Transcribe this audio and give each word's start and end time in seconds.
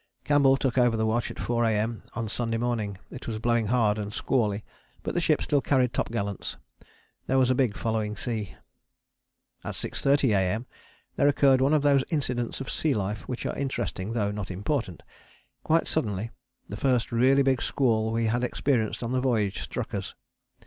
Campbell 0.23 0.57
took 0.57 0.79
over 0.79 0.97
the 0.97 1.05
watch 1.05 1.29
at 1.29 1.37
4 1.37 1.63
A.M. 1.65 2.01
on 2.15 2.27
Sunday 2.27 2.57
morning. 2.57 2.97
It 3.11 3.27
was 3.27 3.37
blowing 3.37 3.67
hard 3.67 3.99
and 3.99 4.11
squally, 4.11 4.63
but 5.03 5.13
the 5.13 5.21
ship 5.21 5.43
still 5.43 5.61
carried 5.61 5.93
topgallants. 5.93 6.55
There 7.27 7.37
was 7.37 7.51
a 7.51 7.53
big 7.53 7.77
following 7.77 8.17
sea. 8.17 8.55
At 9.63 9.75
6.30 9.75 10.35
A.M. 10.35 10.65
there 11.17 11.27
occurred 11.27 11.61
one 11.61 11.75
of 11.75 11.83
those 11.83 12.03
incidents 12.09 12.59
of 12.59 12.71
sea 12.71 12.95
life 12.95 13.27
which 13.27 13.45
are 13.45 13.55
interesting 13.55 14.13
though 14.13 14.31
not 14.31 14.49
important. 14.49 15.03
Quite 15.63 15.85
suddenly 15.85 16.31
the 16.67 16.77
first 16.77 17.11
really 17.11 17.43
big 17.43 17.61
squall 17.61 18.11
we 18.11 18.25
had 18.25 18.43
experienced 18.43 19.03
on 19.03 19.11
the 19.11 19.21
voyage 19.21 19.61
struck 19.61 19.93
us. 19.93 20.15